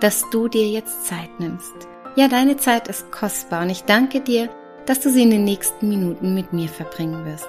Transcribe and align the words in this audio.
dass 0.00 0.28
du 0.30 0.48
dir 0.48 0.66
jetzt 0.66 1.06
Zeit 1.06 1.38
nimmst. 1.38 1.74
Ja, 2.16 2.28
deine 2.28 2.56
Zeit 2.56 2.88
ist 2.88 3.12
kostbar 3.12 3.62
und 3.62 3.70
ich 3.70 3.84
danke 3.84 4.20
dir, 4.20 4.48
dass 4.86 5.00
du 5.00 5.10
sie 5.10 5.22
in 5.22 5.30
den 5.30 5.44
nächsten 5.44 5.88
Minuten 5.88 6.34
mit 6.34 6.52
mir 6.52 6.68
verbringen 6.68 7.24
wirst. 7.24 7.48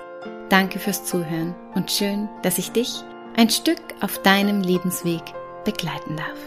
Danke 0.50 0.80
fürs 0.80 1.06
Zuhören 1.06 1.56
und 1.76 1.90
schön, 1.90 2.30
dass 2.44 2.58
ich 2.58 2.72
dich 2.72 3.04
ein 3.38 3.50
Stück 3.50 3.82
auf 4.02 4.22
deinem 4.22 4.62
Lebensweg 4.62 5.22
begleiten 5.64 6.18
darf. 6.18 6.38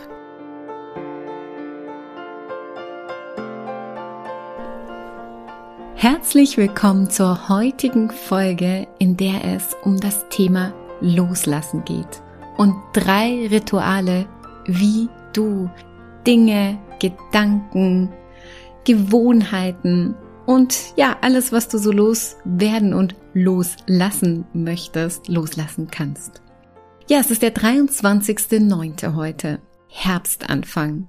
Herzlich 5.95 6.59
willkommen 6.59 7.09
zur 7.09 7.49
heutigen 7.49 8.11
Folge, 8.11 8.87
in 8.99 9.17
der 9.17 9.43
es 9.57 9.75
um 9.85 9.99
das 9.99 10.29
Thema 10.29 10.75
Loslassen 11.01 11.83
geht 11.87 12.23
und 12.59 12.75
drei 12.93 13.49
Rituale, 13.51 14.27
wie 14.67 15.09
du 15.33 15.71
Dinge, 16.27 16.79
Gedanken, 17.01 18.13
Gewohnheiten 18.85 20.15
und 20.47 20.77
ja, 20.97 21.17
alles, 21.21 21.53
was 21.53 21.69
du 21.69 21.79
so 21.79 21.91
loswerden 21.91 22.93
und 22.93 23.15
loslassen 23.33 24.45
möchtest, 24.53 25.29
loslassen 25.29 25.89
kannst. 25.91 26.43
Ja, 27.09 27.19
es 27.19 27.31
ist 27.31 27.43
der 27.43 27.55
23.09. 27.55 29.15
heute, 29.15 29.61
Herbstanfang. 29.89 31.09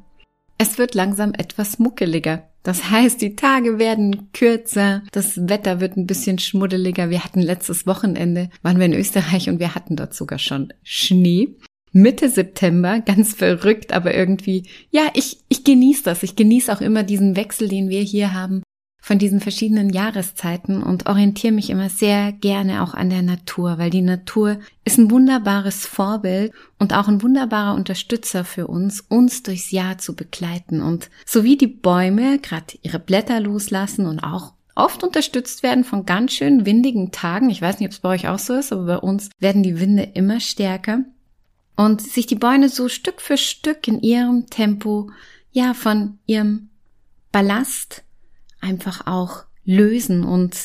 Es 0.58 0.78
wird 0.78 0.96
langsam 0.96 1.34
etwas 1.34 1.80
muckeliger. 1.80 2.50
Das 2.64 2.90
heißt, 2.90 3.22
die 3.22 3.36
Tage 3.36 3.78
werden 3.78 4.32
kürzer, 4.34 5.04
das 5.12 5.48
Wetter 5.48 5.80
wird 5.80 5.98
ein 5.98 6.08
bisschen 6.08 6.40
schmuddeliger. 6.40 7.10
Wir 7.10 7.24
hatten 7.24 7.42
letztes 7.42 7.86
Wochenende, 7.86 8.50
waren 8.64 8.80
wir 8.80 8.88
in 8.88 8.94
Österreich 8.94 9.50
und 9.50 9.60
wir 9.60 9.76
hatten 9.76 9.96
dort 9.96 10.14
sogar 10.14 10.40
schon 10.40 10.74
Schnee. 10.82 11.56
Mitte 11.96 12.30
September, 12.30 13.00
ganz 13.06 13.34
verrückt, 13.34 13.94
aber 13.94 14.14
irgendwie, 14.14 14.64
ja, 14.92 15.04
ich, 15.14 15.38
ich 15.48 15.64
genieße 15.64 16.04
das. 16.04 16.24
Ich 16.24 16.36
genieße 16.36 16.72
auch 16.72 16.82
immer 16.82 17.04
diesen 17.04 17.38
Wechsel, 17.38 17.70
den 17.70 17.90
wir 17.90 18.02
hier 18.02 18.34
haben 18.34 18.62
von 19.02 19.20
diesen 19.20 19.40
verschiedenen 19.40 19.92
Jahreszeiten 19.92 20.82
und 20.82 21.06
orientiere 21.06 21.54
mich 21.54 21.70
immer 21.70 21.90
sehr 21.90 22.32
gerne 22.32 22.82
auch 22.82 22.96
an 22.96 23.12
der 23.12 23.22
Natur, 23.22 23.78
weil 23.78 23.92
die 23.92 24.02
Natur 24.02 24.58
ist 24.84 24.98
ein 24.98 25.12
wunderbares 25.12 25.86
Vorbild 25.86 26.52
und 26.80 26.92
auch 26.92 27.08
ein 27.08 27.22
wunderbarer 27.22 27.76
Unterstützer 27.76 28.44
für 28.44 28.66
uns, 28.66 29.02
uns 29.02 29.44
durchs 29.44 29.70
Jahr 29.70 30.00
zu 30.00 30.16
begleiten. 30.16 30.82
Und 30.82 31.12
so 31.24 31.44
wie 31.44 31.56
die 31.56 31.68
Bäume 31.68 32.40
gerade 32.40 32.80
ihre 32.82 33.00
Blätter 33.00 33.40
loslassen 33.40 34.08
und 34.08 34.22
auch 34.22 34.54
oft 34.74 35.04
unterstützt 35.04 35.62
werden 35.62 35.84
von 35.84 36.06
ganz 36.06 36.34
schön 36.34 36.66
windigen 36.66 37.12
Tagen. 37.12 37.52
Ich 37.52 37.62
weiß 37.62 37.80
nicht, 37.80 37.88
ob 37.88 37.94
es 37.94 38.00
bei 38.00 38.10
euch 38.10 38.28
auch 38.28 38.40
so 38.40 38.56
ist, 38.56 38.74
aber 38.74 38.86
bei 38.86 38.98
uns 38.98 39.30
werden 39.40 39.62
die 39.62 39.80
Winde 39.80 40.04
immer 40.16 40.40
stärker 40.40 41.06
und 41.76 42.02
sich 42.02 42.26
die 42.26 42.36
Bäume 42.36 42.70
so 42.70 42.90
Stück 42.90 43.22
für 43.22 43.38
Stück 43.38 43.88
in 43.88 44.02
ihrem 44.02 44.48
Tempo, 44.48 45.12
ja, 45.52 45.74
von 45.74 46.20
ihrem 46.26 46.70
Ballast 47.32 48.04
einfach 48.62 49.08
auch 49.08 49.44
lösen 49.66 50.24
und 50.24 50.56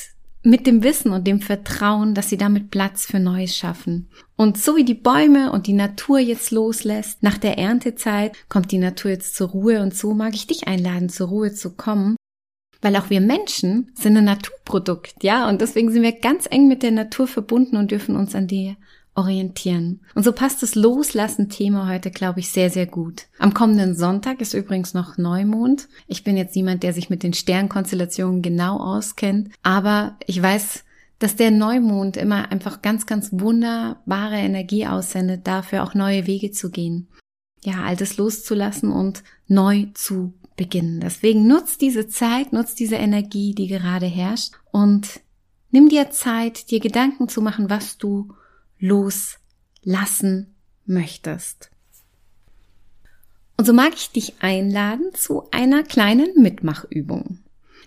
mit 0.42 0.66
dem 0.66 0.82
Wissen 0.82 1.12
und 1.12 1.26
dem 1.26 1.40
Vertrauen, 1.40 2.14
dass 2.14 2.30
sie 2.30 2.38
damit 2.38 2.70
Platz 2.70 3.04
für 3.04 3.18
Neues 3.18 3.54
schaffen. 3.54 4.08
Und 4.36 4.56
so 4.56 4.76
wie 4.76 4.84
die 4.84 4.94
Bäume 4.94 5.52
und 5.52 5.66
die 5.66 5.74
Natur 5.74 6.18
jetzt 6.18 6.50
loslässt, 6.50 7.22
nach 7.22 7.36
der 7.36 7.58
Erntezeit 7.58 8.34
kommt 8.48 8.72
die 8.72 8.78
Natur 8.78 9.10
jetzt 9.10 9.34
zur 9.34 9.50
Ruhe 9.50 9.82
und 9.82 9.94
so 9.94 10.14
mag 10.14 10.34
ich 10.34 10.46
dich 10.46 10.66
einladen, 10.66 11.10
zur 11.10 11.28
Ruhe 11.28 11.52
zu 11.52 11.76
kommen. 11.76 12.16
Weil 12.80 12.96
auch 12.96 13.10
wir 13.10 13.20
Menschen 13.20 13.90
sind 13.94 14.16
ein 14.16 14.24
Naturprodukt, 14.24 15.22
ja, 15.22 15.46
und 15.46 15.60
deswegen 15.60 15.92
sind 15.92 16.02
wir 16.02 16.12
ganz 16.12 16.46
eng 16.50 16.66
mit 16.68 16.82
der 16.82 16.92
Natur 16.92 17.26
verbunden 17.26 17.76
und 17.76 17.90
dürfen 17.90 18.16
uns 18.16 18.34
an 18.34 18.46
die 18.46 18.76
orientieren. 19.14 20.00
Und 20.14 20.22
so 20.22 20.32
passt 20.32 20.62
das 20.62 20.74
Loslassen-Thema 20.74 21.88
heute, 21.88 22.10
glaube 22.10 22.40
ich, 22.40 22.50
sehr, 22.50 22.70
sehr 22.70 22.86
gut. 22.86 23.26
Am 23.38 23.54
kommenden 23.54 23.94
Sonntag 23.96 24.40
ist 24.40 24.54
übrigens 24.54 24.94
noch 24.94 25.18
Neumond. 25.18 25.88
Ich 26.06 26.24
bin 26.24 26.36
jetzt 26.36 26.54
niemand, 26.56 26.82
der 26.82 26.92
sich 26.92 27.10
mit 27.10 27.22
den 27.22 27.34
Sternkonstellationen 27.34 28.42
genau 28.42 28.78
auskennt, 28.78 29.50
aber 29.62 30.16
ich 30.26 30.40
weiß, 30.40 30.84
dass 31.18 31.36
der 31.36 31.50
Neumond 31.50 32.16
immer 32.16 32.50
einfach 32.50 32.82
ganz, 32.82 33.06
ganz 33.06 33.28
wunderbare 33.32 34.36
Energie 34.36 34.86
aussendet, 34.86 35.46
dafür 35.46 35.82
auch 35.84 35.94
neue 35.94 36.26
Wege 36.26 36.50
zu 36.50 36.70
gehen. 36.70 37.08
Ja, 37.62 37.82
altes 37.84 38.16
loszulassen 38.16 38.90
und 38.90 39.22
neu 39.46 39.86
zu 39.92 40.32
beginnen. 40.56 41.00
Deswegen 41.00 41.46
nutzt 41.46 41.82
diese 41.82 42.08
Zeit, 42.08 42.54
nutzt 42.54 42.80
diese 42.80 42.96
Energie, 42.96 43.54
die 43.54 43.66
gerade 43.66 44.06
herrscht 44.06 44.54
und 44.70 45.20
nimm 45.70 45.90
dir 45.90 46.10
Zeit, 46.10 46.70
dir 46.70 46.80
Gedanken 46.80 47.28
zu 47.28 47.42
machen, 47.42 47.68
was 47.68 47.98
du 47.98 48.32
loslassen 48.80 50.54
möchtest. 50.86 51.70
Und 53.56 53.66
so 53.66 53.72
mag 53.72 53.92
ich 53.94 54.10
dich 54.10 54.34
einladen 54.40 55.10
zu 55.14 55.50
einer 55.50 55.82
kleinen 55.82 56.32
Mitmachübung. 56.40 57.40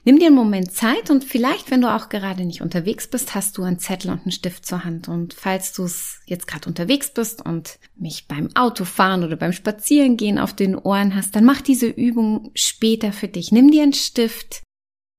Nimm 0.06 0.20
dir 0.20 0.28
einen 0.28 0.36
Moment 0.36 0.74
Zeit 0.74 1.10
und 1.10 1.24
vielleicht, 1.24 1.72
wenn 1.72 1.80
du 1.80 1.92
auch 1.92 2.10
gerade 2.10 2.44
nicht 2.44 2.62
unterwegs 2.62 3.08
bist, 3.08 3.34
hast 3.36 3.58
du 3.58 3.64
einen 3.64 3.80
Zettel 3.80 4.12
und 4.12 4.24
einen 4.24 4.32
Stift 4.32 4.66
zur 4.66 4.84
Hand. 4.84 5.08
Und 5.08 5.34
falls 5.34 5.72
du 5.72 5.86
es 5.86 6.20
jetzt 6.26 6.46
gerade 6.46 6.68
unterwegs 6.68 7.14
bist 7.14 7.44
und 7.44 7.80
mich 7.96 8.28
beim 8.28 8.50
Autofahren 8.54 9.24
oder 9.24 9.38
beim 9.38 9.54
Spazierengehen 9.54 10.40
auf 10.40 10.54
den 10.54 10.76
Ohren 10.76 11.16
hast, 11.16 11.36
dann 11.36 11.46
mach 11.46 11.62
diese 11.62 11.88
Übung 11.88 12.52
später 12.54 13.14
für 13.14 13.30
dich. 13.30 13.54
Nimm 13.54 13.72
dir 13.72 13.84
einen 13.84 13.94
Stift, 13.94 14.62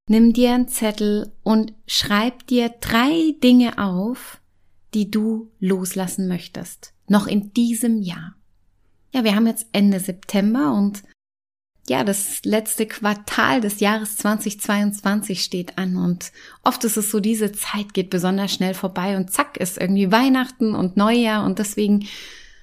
nimm 0.07 0.33
dir 0.33 0.53
einen 0.53 0.67
Zettel 0.67 1.33
und 1.41 1.73
schreib 1.87 2.45
dir 2.45 2.69
drei 2.79 3.33
Dinge 3.43 3.79
auf, 3.79 4.39
die 4.95 5.11
du 5.11 5.51
loslassen 5.59 6.27
möchtest. 6.27 6.93
Noch 7.07 7.27
in 7.27 7.53
diesem 7.53 8.01
Jahr. 8.01 8.35
Ja, 9.13 9.23
wir 9.23 9.35
haben 9.35 9.45
jetzt 9.45 9.67
Ende 9.73 9.99
September 9.99 10.73
und 10.73 11.03
ja, 11.87 12.03
das 12.03 12.43
letzte 12.43 12.87
Quartal 12.87 13.61
des 13.61 13.79
Jahres 13.79 14.17
2022 14.17 15.43
steht 15.43 15.77
an 15.77 15.97
und 15.97 16.31
oft 16.63 16.83
ist 16.83 16.97
es 16.97 17.11
so, 17.11 17.19
diese 17.19 17.51
Zeit 17.51 17.93
geht 17.93 18.09
besonders 18.09 18.51
schnell 18.51 18.73
vorbei 18.73 19.17
und 19.17 19.29
zack 19.29 19.57
ist 19.57 19.77
irgendwie 19.77 20.11
Weihnachten 20.11 20.73
und 20.73 20.97
Neujahr 20.97 21.45
und 21.45 21.59
deswegen 21.59 22.07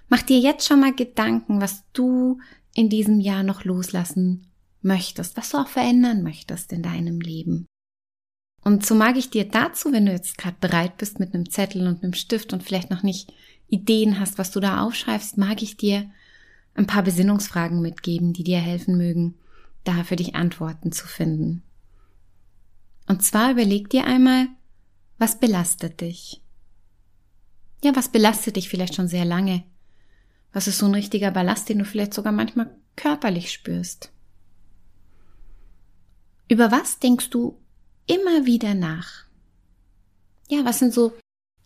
mach 0.08 0.22
dir 0.22 0.38
jetzt 0.38 0.66
schon 0.66 0.80
mal 0.80 0.92
Gedanken, 0.92 1.60
was 1.60 1.84
du 1.92 2.40
in 2.74 2.88
diesem 2.88 3.20
Jahr 3.20 3.44
noch 3.44 3.64
loslassen 3.64 4.48
möchtest, 4.80 5.36
was 5.36 5.50
du 5.50 5.58
auch 5.58 5.68
verändern 5.68 6.24
möchtest 6.24 6.72
in 6.72 6.82
deinem 6.82 7.20
Leben. 7.20 7.66
Und 8.64 8.86
so 8.86 8.94
mag 8.94 9.16
ich 9.16 9.30
dir 9.30 9.48
dazu, 9.48 9.92
wenn 9.92 10.06
du 10.06 10.12
jetzt 10.12 10.38
gerade 10.38 10.56
bereit 10.60 10.96
bist 10.96 11.18
mit 11.18 11.34
einem 11.34 11.50
Zettel 11.50 11.86
und 11.86 12.02
einem 12.02 12.14
Stift 12.14 12.52
und 12.52 12.62
vielleicht 12.62 12.90
noch 12.90 13.02
nicht 13.02 13.32
Ideen 13.68 14.20
hast, 14.20 14.38
was 14.38 14.50
du 14.50 14.60
da 14.60 14.82
aufschreibst, 14.82 15.36
mag 15.36 15.62
ich 15.62 15.76
dir 15.76 16.10
ein 16.74 16.86
paar 16.86 17.02
Besinnungsfragen 17.02 17.82
mitgeben, 17.82 18.32
die 18.32 18.44
dir 18.44 18.58
helfen 18.58 18.96
mögen, 18.96 19.34
da 19.84 20.04
für 20.04 20.16
dich 20.16 20.34
Antworten 20.34 20.92
zu 20.92 21.06
finden. 21.06 21.62
Und 23.08 23.22
zwar 23.22 23.50
überleg 23.50 23.90
dir 23.90 24.04
einmal, 24.04 24.46
was 25.18 25.38
belastet 25.38 26.00
dich? 26.00 26.40
Ja, 27.82 27.96
was 27.96 28.10
belastet 28.10 28.56
dich 28.56 28.68
vielleicht 28.68 28.94
schon 28.94 29.08
sehr 29.08 29.24
lange? 29.24 29.64
Was 30.52 30.68
ist 30.68 30.78
so 30.78 30.86
ein 30.86 30.94
richtiger 30.94 31.30
Ballast, 31.30 31.68
den 31.68 31.78
du 31.78 31.84
vielleicht 31.84 32.14
sogar 32.14 32.32
manchmal 32.32 32.70
körperlich 32.94 33.50
spürst? 33.50 34.12
Über 36.48 36.70
was 36.70 36.98
denkst 36.98 37.30
du 37.30 37.58
immer 38.06 38.46
wieder 38.46 38.74
nach. 38.74 39.24
Ja, 40.48 40.64
was 40.64 40.78
sind 40.78 40.92
so 40.92 41.12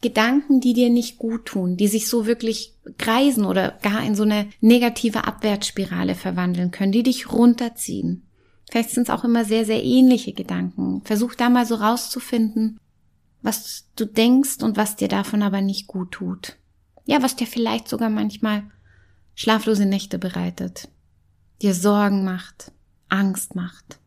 Gedanken, 0.02 0.60
die 0.60 0.74
dir 0.74 0.90
nicht 0.90 1.18
gut 1.18 1.46
tun, 1.46 1.76
die 1.76 1.88
sich 1.88 2.08
so 2.08 2.26
wirklich 2.26 2.74
kreisen 2.98 3.44
oder 3.44 3.72
gar 3.82 4.04
in 4.04 4.14
so 4.14 4.24
eine 4.24 4.48
negative 4.60 5.24
Abwärtsspirale 5.24 6.14
verwandeln 6.14 6.70
können, 6.70 6.92
die 6.92 7.02
dich 7.02 7.32
runterziehen. 7.32 8.22
Vielleicht 8.70 8.90
sind 8.90 9.04
es 9.04 9.10
auch 9.10 9.24
immer 9.24 9.44
sehr, 9.44 9.64
sehr 9.64 9.82
ähnliche 9.82 10.32
Gedanken. 10.32 11.02
Versuch 11.04 11.34
da 11.34 11.48
mal 11.48 11.66
so 11.66 11.76
rauszufinden, 11.76 12.78
was 13.42 13.86
du 13.96 14.04
denkst 14.06 14.62
und 14.62 14.76
was 14.76 14.96
dir 14.96 15.08
davon 15.08 15.42
aber 15.42 15.60
nicht 15.60 15.86
gut 15.86 16.12
tut. 16.12 16.56
Ja, 17.06 17.22
was 17.22 17.36
dir 17.36 17.46
vielleicht 17.46 17.88
sogar 17.88 18.10
manchmal 18.10 18.64
schlaflose 19.34 19.86
Nächte 19.86 20.18
bereitet, 20.18 20.88
dir 21.62 21.74
Sorgen 21.74 22.24
macht, 22.24 22.72
Angst 23.08 23.54
macht. 23.54 23.98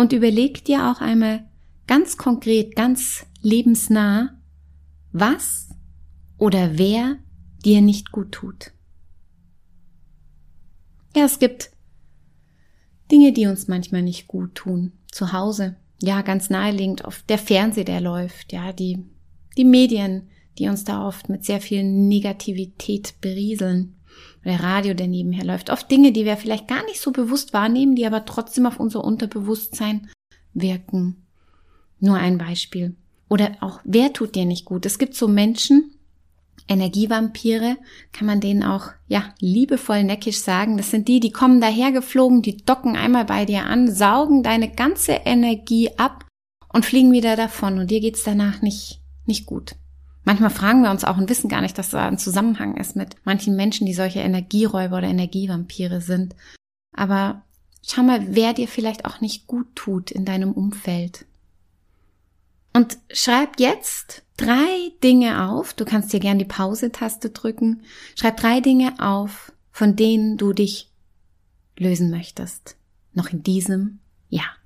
Und 0.00 0.14
überleg 0.14 0.64
dir 0.64 0.90
auch 0.90 1.02
einmal 1.02 1.44
ganz 1.86 2.16
konkret, 2.16 2.74
ganz 2.74 3.26
lebensnah, 3.42 4.30
was 5.12 5.68
oder 6.38 6.78
wer 6.78 7.18
dir 7.66 7.82
nicht 7.82 8.10
gut 8.10 8.32
tut. 8.32 8.72
Ja, 11.14 11.26
es 11.26 11.38
gibt 11.38 11.72
Dinge, 13.12 13.34
die 13.34 13.46
uns 13.46 13.68
manchmal 13.68 14.00
nicht 14.00 14.26
gut 14.26 14.54
tun. 14.54 14.92
Zu 15.12 15.34
Hause, 15.34 15.76
ja, 16.00 16.22
ganz 16.22 16.48
naheliegend, 16.48 17.04
auf 17.04 17.22
der 17.24 17.36
Fernseher, 17.36 17.84
der 17.84 18.00
läuft, 18.00 18.54
ja, 18.54 18.72
die, 18.72 19.04
die 19.58 19.66
Medien, 19.66 20.30
die 20.56 20.68
uns 20.68 20.84
da 20.84 21.06
oft 21.06 21.28
mit 21.28 21.44
sehr 21.44 21.60
viel 21.60 21.84
Negativität 21.84 23.20
berieseln. 23.20 23.99
Der 24.44 24.60
Radio, 24.60 24.94
der 24.94 25.06
nebenher 25.06 25.44
läuft. 25.44 25.70
Oft 25.70 25.90
Dinge, 25.90 26.12
die 26.12 26.24
wir 26.24 26.36
vielleicht 26.36 26.68
gar 26.68 26.84
nicht 26.84 27.00
so 27.00 27.12
bewusst 27.12 27.52
wahrnehmen, 27.52 27.94
die 27.94 28.06
aber 28.06 28.24
trotzdem 28.24 28.66
auf 28.66 28.80
unser 28.80 29.04
Unterbewusstsein 29.04 30.08
wirken. 30.54 31.26
Nur 31.98 32.16
ein 32.16 32.38
Beispiel. 32.38 32.96
Oder 33.28 33.56
auch, 33.60 33.80
wer 33.84 34.12
tut 34.12 34.34
dir 34.34 34.46
nicht 34.46 34.64
gut? 34.64 34.86
Es 34.86 34.98
gibt 34.98 35.14
so 35.14 35.28
Menschen, 35.28 35.94
Energievampire, 36.68 37.76
kann 38.12 38.26
man 38.26 38.40
denen 38.40 38.62
auch, 38.62 38.88
ja, 39.08 39.34
liebevoll 39.40 40.04
neckisch 40.04 40.38
sagen. 40.38 40.76
Das 40.76 40.90
sind 40.90 41.08
die, 41.08 41.20
die 41.20 41.32
kommen 41.32 41.60
dahergeflogen, 41.60 42.42
die 42.42 42.58
docken 42.58 42.96
einmal 42.96 43.24
bei 43.24 43.44
dir 43.44 43.66
an, 43.66 43.92
saugen 43.92 44.42
deine 44.42 44.70
ganze 44.70 45.12
Energie 45.12 45.90
ab 45.98 46.26
und 46.72 46.86
fliegen 46.86 47.12
wieder 47.12 47.36
davon 47.36 47.78
und 47.78 47.90
dir 47.90 48.00
geht's 48.00 48.22
danach 48.24 48.62
nicht, 48.62 49.00
nicht 49.26 49.46
gut. 49.46 49.74
Manchmal 50.24 50.50
fragen 50.50 50.82
wir 50.82 50.90
uns 50.90 51.04
auch 51.04 51.16
und 51.16 51.28
wissen 51.30 51.48
gar 51.48 51.60
nicht, 51.62 51.78
dass 51.78 51.90
da 51.90 52.06
ein 52.06 52.18
Zusammenhang 52.18 52.76
ist 52.76 52.94
mit 52.94 53.16
manchen 53.24 53.56
Menschen, 53.56 53.86
die 53.86 53.94
solche 53.94 54.20
Energieräuber 54.20 54.98
oder 54.98 55.08
Energievampire 55.08 56.00
sind. 56.00 56.34
Aber 56.94 57.42
schau 57.86 58.02
mal, 58.02 58.34
wer 58.34 58.52
dir 58.52 58.68
vielleicht 58.68 59.04
auch 59.04 59.20
nicht 59.20 59.46
gut 59.46 59.74
tut 59.74 60.10
in 60.10 60.24
deinem 60.24 60.52
Umfeld. 60.52 61.24
Und 62.72 62.98
schreib 63.12 63.58
jetzt 63.58 64.22
drei 64.36 64.92
Dinge 65.02 65.48
auf. 65.48 65.74
Du 65.74 65.84
kannst 65.84 66.12
dir 66.12 66.20
gern 66.20 66.38
die 66.38 66.44
Pause-Taste 66.44 67.30
drücken. 67.30 67.82
Schreib 68.14 68.36
drei 68.36 68.60
Dinge 68.60 68.94
auf, 68.98 69.52
von 69.72 69.96
denen 69.96 70.36
du 70.36 70.52
dich 70.52 70.90
lösen 71.76 72.10
möchtest. 72.10 72.76
Noch 73.12 73.30
in 73.30 73.42
diesem 73.42 73.98
Jahr. 74.28 74.59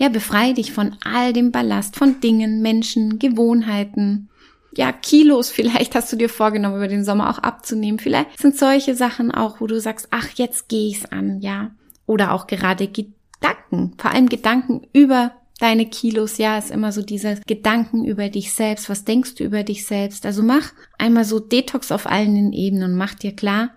Ja, 0.00 0.08
befreie 0.08 0.54
dich 0.54 0.72
von 0.72 0.96
all 1.04 1.34
dem 1.34 1.52
Ballast, 1.52 1.94
von 1.94 2.20
Dingen, 2.20 2.62
Menschen, 2.62 3.18
Gewohnheiten. 3.18 4.30
Ja, 4.74 4.92
Kilos 4.92 5.50
vielleicht 5.50 5.94
hast 5.94 6.10
du 6.10 6.16
dir 6.16 6.30
vorgenommen, 6.30 6.76
über 6.76 6.88
den 6.88 7.04
Sommer 7.04 7.28
auch 7.28 7.38
abzunehmen. 7.38 7.98
Vielleicht 7.98 8.38
sind 8.38 8.56
solche 8.56 8.94
Sachen 8.94 9.30
auch, 9.30 9.60
wo 9.60 9.66
du 9.66 9.78
sagst, 9.78 10.08
ach, 10.10 10.28
jetzt 10.36 10.70
gehe 10.70 10.88
ich's 10.88 11.04
an, 11.04 11.40
ja. 11.42 11.72
Oder 12.06 12.32
auch 12.32 12.46
gerade 12.46 12.88
Gedanken, 12.88 13.92
vor 13.98 14.12
allem 14.12 14.30
Gedanken 14.30 14.86
über 14.94 15.32
deine 15.58 15.84
Kilos, 15.84 16.38
ja, 16.38 16.56
ist 16.56 16.70
immer 16.70 16.92
so 16.92 17.02
diese 17.02 17.38
Gedanken 17.46 18.06
über 18.06 18.30
dich 18.30 18.54
selbst. 18.54 18.88
Was 18.88 19.04
denkst 19.04 19.34
du 19.34 19.44
über 19.44 19.64
dich 19.64 19.84
selbst? 19.84 20.24
Also 20.24 20.42
mach 20.42 20.72
einmal 20.96 21.26
so 21.26 21.40
Detox 21.40 21.92
auf 21.92 22.06
allen 22.06 22.54
Ebenen 22.54 22.92
und 22.92 22.96
mach 22.96 23.12
dir 23.12 23.36
klar, 23.36 23.74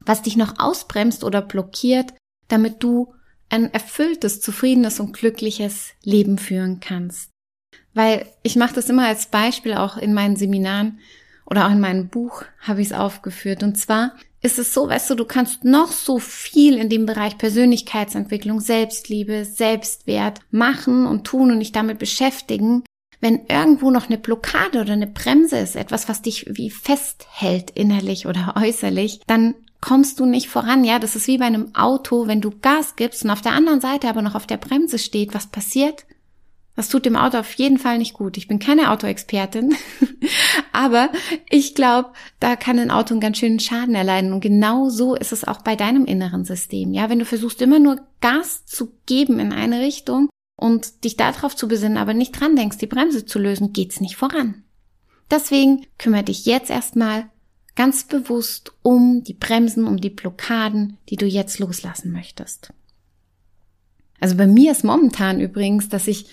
was 0.00 0.20
dich 0.20 0.36
noch 0.36 0.58
ausbremst 0.58 1.24
oder 1.24 1.40
blockiert, 1.40 2.12
damit 2.48 2.82
du 2.82 3.14
ein 3.54 3.72
erfülltes, 3.72 4.40
zufriedenes 4.40 5.00
und 5.00 5.12
glückliches 5.12 5.92
Leben 6.02 6.38
führen 6.38 6.80
kannst. 6.80 7.30
Weil 7.94 8.26
ich 8.42 8.56
mache 8.56 8.74
das 8.74 8.90
immer 8.90 9.06
als 9.06 9.26
Beispiel 9.26 9.74
auch 9.74 9.96
in 9.96 10.12
meinen 10.12 10.36
Seminaren 10.36 10.98
oder 11.46 11.66
auch 11.66 11.70
in 11.70 11.80
meinem 11.80 12.08
Buch 12.08 12.44
habe 12.58 12.80
ich 12.80 12.88
es 12.88 12.92
aufgeführt. 12.92 13.62
Und 13.62 13.76
zwar 13.78 14.14
ist 14.42 14.58
es 14.58 14.74
so, 14.74 14.88
weißt 14.88 15.10
du, 15.10 15.14
du 15.14 15.24
kannst 15.24 15.64
noch 15.64 15.92
so 15.92 16.18
viel 16.18 16.76
in 16.76 16.88
dem 16.88 17.06
Bereich 17.06 17.38
Persönlichkeitsentwicklung, 17.38 18.60
Selbstliebe, 18.60 19.44
Selbstwert 19.44 20.40
machen 20.50 21.06
und 21.06 21.24
tun 21.24 21.50
und 21.50 21.60
dich 21.60 21.72
damit 21.72 21.98
beschäftigen. 21.98 22.82
Wenn 23.20 23.46
irgendwo 23.46 23.90
noch 23.90 24.08
eine 24.08 24.18
Blockade 24.18 24.80
oder 24.80 24.92
eine 24.92 25.06
Bremse 25.06 25.58
ist, 25.58 25.76
etwas, 25.76 26.08
was 26.08 26.20
dich 26.20 26.46
wie 26.48 26.70
festhält 26.70 27.70
innerlich 27.70 28.26
oder 28.26 28.54
äußerlich, 28.56 29.20
dann 29.26 29.54
kommst 29.84 30.18
du 30.18 30.24
nicht 30.24 30.48
voran. 30.48 30.82
Ja, 30.82 30.98
das 30.98 31.14
ist 31.14 31.26
wie 31.26 31.36
bei 31.36 31.44
einem 31.44 31.74
Auto, 31.74 32.26
wenn 32.26 32.40
du 32.40 32.50
Gas 32.62 32.96
gibst 32.96 33.22
und 33.22 33.30
auf 33.30 33.42
der 33.42 33.52
anderen 33.52 33.82
Seite 33.82 34.08
aber 34.08 34.22
noch 34.22 34.34
auf 34.34 34.46
der 34.46 34.56
Bremse 34.56 34.98
steht, 34.98 35.34
was 35.34 35.48
passiert? 35.48 36.06
Das 36.74 36.88
tut 36.88 37.04
dem 37.04 37.16
Auto 37.16 37.36
auf 37.36 37.52
jeden 37.52 37.76
Fall 37.76 37.98
nicht 37.98 38.14
gut. 38.14 38.38
Ich 38.38 38.48
bin 38.48 38.58
keine 38.58 38.90
Autoexpertin, 38.90 39.76
aber 40.72 41.10
ich 41.50 41.74
glaube, 41.74 42.12
da 42.40 42.56
kann 42.56 42.78
ein 42.78 42.90
Auto 42.90 43.12
einen 43.12 43.20
ganz 43.20 43.36
schönen 43.36 43.60
Schaden 43.60 43.94
erleiden. 43.94 44.32
Und 44.32 44.40
genau 44.40 44.88
so 44.88 45.14
ist 45.16 45.32
es 45.32 45.44
auch 45.44 45.60
bei 45.60 45.76
deinem 45.76 46.06
inneren 46.06 46.46
System. 46.46 46.94
Ja, 46.94 47.10
wenn 47.10 47.18
du 47.18 47.26
versuchst 47.26 47.60
immer 47.60 47.78
nur 47.78 48.00
Gas 48.22 48.64
zu 48.64 48.90
geben 49.04 49.38
in 49.38 49.52
eine 49.52 49.80
Richtung 49.80 50.30
und 50.56 51.04
dich 51.04 51.18
darauf 51.18 51.54
zu 51.56 51.68
besinnen, 51.68 51.98
aber 51.98 52.14
nicht 52.14 52.40
dran 52.40 52.56
denkst, 52.56 52.78
die 52.78 52.86
Bremse 52.86 53.26
zu 53.26 53.38
lösen, 53.38 53.74
geht's 53.74 54.00
nicht 54.00 54.16
voran. 54.16 54.64
Deswegen 55.30 55.86
kümmere 55.98 56.24
dich 56.24 56.46
jetzt 56.46 56.70
erstmal 56.70 57.28
ganz 57.76 58.04
bewusst 58.04 58.72
um 58.82 59.24
die 59.24 59.34
Bremsen, 59.34 59.86
um 59.86 59.96
die 59.96 60.10
Blockaden, 60.10 60.98
die 61.08 61.16
du 61.16 61.26
jetzt 61.26 61.58
loslassen 61.58 62.12
möchtest. 62.12 62.72
Also 64.20 64.36
bei 64.36 64.46
mir 64.46 64.72
ist 64.72 64.84
momentan 64.84 65.40
übrigens, 65.40 65.88
dass 65.88 66.06
ich 66.06 66.26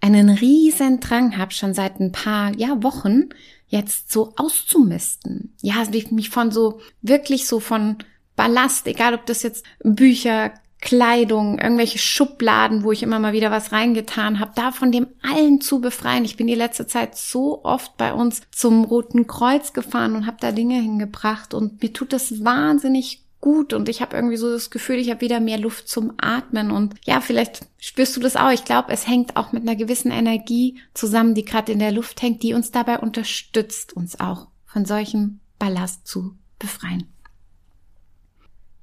einen 0.00 0.30
riesen 0.30 1.00
Drang 1.00 1.36
habe, 1.36 1.52
schon 1.52 1.74
seit 1.74 2.00
ein 2.00 2.12
paar 2.12 2.56
ja, 2.56 2.82
Wochen 2.82 3.28
jetzt 3.68 4.12
so 4.12 4.34
auszumisten. 4.36 5.54
Ja, 5.62 5.84
mich 6.10 6.30
von 6.30 6.50
so 6.50 6.80
wirklich 7.00 7.46
so 7.46 7.60
von 7.60 7.98
Ballast, 8.34 8.86
egal 8.86 9.14
ob 9.14 9.26
das 9.26 9.42
jetzt 9.42 9.64
Bücher, 9.82 10.54
Kleidung, 10.82 11.60
irgendwelche 11.60 11.98
Schubladen, 11.98 12.82
wo 12.82 12.90
ich 12.90 13.04
immer 13.04 13.20
mal 13.20 13.32
wieder 13.32 13.52
was 13.52 13.70
reingetan 13.70 14.40
habe, 14.40 14.50
da 14.56 14.72
von 14.72 14.90
dem 14.90 15.06
allen 15.22 15.60
zu 15.60 15.80
befreien. 15.80 16.24
Ich 16.24 16.36
bin 16.36 16.48
die 16.48 16.56
letzte 16.56 16.88
Zeit 16.88 17.16
so 17.16 17.64
oft 17.64 17.96
bei 17.96 18.12
uns 18.12 18.42
zum 18.50 18.84
Roten 18.84 19.28
Kreuz 19.28 19.72
gefahren 19.72 20.16
und 20.16 20.26
habe 20.26 20.38
da 20.40 20.50
Dinge 20.50 20.74
hingebracht 20.74 21.54
und 21.54 21.80
mir 21.82 21.92
tut 21.92 22.12
das 22.12 22.44
wahnsinnig 22.44 23.22
gut 23.40 23.72
und 23.72 23.88
ich 23.88 24.02
habe 24.02 24.16
irgendwie 24.16 24.36
so 24.36 24.50
das 24.50 24.70
Gefühl, 24.70 24.96
ich 24.96 25.10
habe 25.10 25.20
wieder 25.20 25.38
mehr 25.38 25.58
Luft 25.58 25.88
zum 25.88 26.14
Atmen 26.18 26.72
und 26.72 26.94
ja, 27.04 27.20
vielleicht 27.20 27.66
spürst 27.78 28.16
du 28.16 28.20
das 28.20 28.36
auch. 28.36 28.50
Ich 28.50 28.64
glaube, 28.64 28.92
es 28.92 29.06
hängt 29.06 29.36
auch 29.36 29.52
mit 29.52 29.62
einer 29.62 29.76
gewissen 29.76 30.10
Energie 30.10 30.80
zusammen, 30.94 31.34
die 31.34 31.44
gerade 31.44 31.70
in 31.70 31.78
der 31.78 31.92
Luft 31.92 32.22
hängt, 32.22 32.42
die 32.42 32.54
uns 32.54 32.72
dabei 32.72 32.98
unterstützt, 32.98 33.92
uns 33.92 34.18
auch 34.18 34.48
von 34.64 34.84
solchem 34.84 35.38
Ballast 35.60 36.08
zu 36.08 36.36
befreien. 36.58 37.06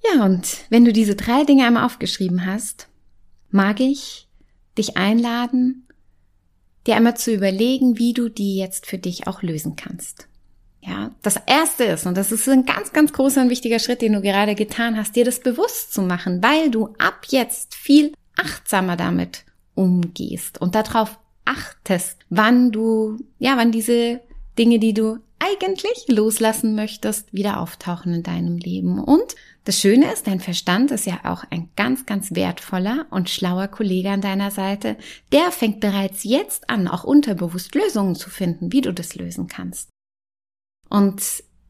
Ja, 0.03 0.25
und 0.25 0.65
wenn 0.69 0.85
du 0.85 0.93
diese 0.93 1.15
drei 1.15 1.43
Dinge 1.43 1.65
einmal 1.65 1.85
aufgeschrieben 1.85 2.45
hast, 2.45 2.87
mag 3.51 3.79
ich 3.79 4.27
dich 4.77 4.97
einladen, 4.97 5.87
dir 6.87 6.95
einmal 6.95 7.17
zu 7.17 7.33
überlegen, 7.33 7.97
wie 7.97 8.13
du 8.13 8.29
die 8.29 8.57
jetzt 8.57 8.85
für 8.85 8.97
dich 8.97 9.27
auch 9.27 9.41
lösen 9.41 9.75
kannst. 9.75 10.27
Ja, 10.81 11.11
das 11.21 11.35
erste 11.45 11.83
ist, 11.83 12.05
und 12.05 12.15
das 12.15 12.31
ist 12.31 12.47
ein 12.47 12.65
ganz, 12.65 12.93
ganz 12.93 13.11
großer 13.11 13.41
und 13.41 13.49
wichtiger 13.49 13.79
Schritt, 13.79 14.01
den 14.01 14.13
du 14.13 14.21
gerade 14.21 14.55
getan 14.55 14.95
hast, 14.95 15.15
dir 15.15 15.25
das 15.25 15.41
bewusst 15.41 15.93
zu 15.93 16.01
machen, 16.01 16.41
weil 16.41 16.71
du 16.71 16.95
ab 16.97 17.25
jetzt 17.27 17.75
viel 17.75 18.13
achtsamer 18.37 18.95
damit 18.95 19.43
umgehst 19.75 20.61
und 20.61 20.75
darauf 20.75 21.19
achtest, 21.43 22.17
wann 22.29 22.71
du, 22.71 23.17
ja, 23.39 23.57
wann 23.57 23.71
diese 23.71 24.21
Dinge, 24.57 24.79
die 24.79 24.93
du 24.93 25.19
eigentlich 25.39 26.07
loslassen 26.07 26.75
möchtest, 26.75 27.33
wieder 27.33 27.59
auftauchen 27.59 28.13
in 28.13 28.23
deinem 28.23 28.57
Leben. 28.57 28.99
Und 28.99 29.35
das 29.63 29.79
Schöne 29.79 30.11
ist, 30.11 30.27
dein 30.27 30.39
Verstand 30.39 30.91
ist 30.91 31.05
ja 31.05 31.19
auch 31.23 31.43
ein 31.49 31.69
ganz, 31.75 32.05
ganz 32.05 32.33
wertvoller 32.35 33.07
und 33.09 33.29
schlauer 33.29 33.67
Kollege 33.67 34.09
an 34.09 34.21
deiner 34.21 34.51
Seite. 34.51 34.97
Der 35.31 35.51
fängt 35.51 35.79
bereits 35.79 36.23
jetzt 36.23 36.69
an, 36.69 36.87
auch 36.87 37.03
unterbewusst 37.03 37.75
Lösungen 37.75 38.15
zu 38.15 38.29
finden, 38.29 38.71
wie 38.71 38.81
du 38.81 38.93
das 38.93 39.15
lösen 39.15 39.47
kannst. 39.47 39.89
Und 40.89 41.21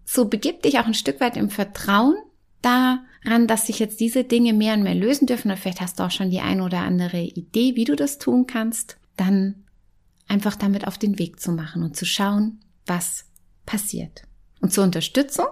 so 0.06 0.26
begib 0.26 0.64
dich 0.64 0.80
auch 0.80 0.86
ein 0.86 0.94
Stück 0.94 1.20
weit 1.20 1.38
im 1.38 1.50
Vertrauen 1.50 2.16
daran, 2.62 3.48
dass 3.48 3.68
sich 3.68 3.80
jetzt 3.80 4.00
diese 4.00 4.24
Dinge 4.24 4.54
mehr 4.54 4.74
und 4.74 4.84
mehr 4.84 4.96
lösen 4.96 5.28
dürfen. 5.28 5.50
Oder 5.50 5.58
vielleicht 5.58 5.82
hast 5.82 6.00
du 6.00 6.04
auch 6.04 6.12
schon 6.12 6.32
die 6.32 6.42
ein 6.42 6.62
oder 6.62 6.80
andere 6.80 7.20
Idee, 7.20 7.76
wie 7.76 7.86
du 7.86 7.96
das 7.96 8.18
tun 8.18 8.48
kannst. 8.48 8.98
Dann 9.18 9.66
einfach 10.28 10.56
damit 10.56 10.88
auf 10.88 10.98
den 10.98 11.20
Weg 11.20 11.40
zu 11.40 11.52
machen 11.52 11.84
und 11.84 11.96
zu 11.96 12.06
schauen, 12.06 12.60
was 12.86 13.29
passiert. 13.70 14.24
Und 14.62 14.74
zur 14.74 14.84
Unterstützung 14.84 15.46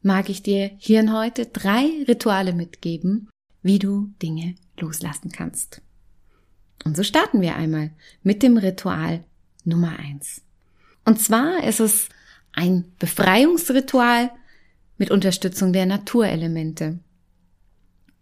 mag 0.00 0.30
ich 0.30 0.42
dir 0.42 0.70
hier 0.78 1.12
heute 1.12 1.44
drei 1.44 1.86
Rituale 2.08 2.54
mitgeben, 2.54 3.28
wie 3.62 3.78
du 3.78 4.10
Dinge 4.22 4.54
loslassen 4.80 5.30
kannst. 5.30 5.82
Und 6.84 6.96
so 6.96 7.02
starten 7.02 7.42
wir 7.42 7.54
einmal 7.54 7.90
mit 8.22 8.42
dem 8.42 8.56
Ritual 8.56 9.22
Nummer 9.64 9.98
eins. 9.98 10.40
Und 11.04 11.20
zwar 11.20 11.62
ist 11.62 11.78
es 11.78 12.08
ein 12.52 12.90
Befreiungsritual 12.98 14.30
mit 14.96 15.10
Unterstützung 15.10 15.74
der 15.74 15.84
Naturelemente. 15.84 17.00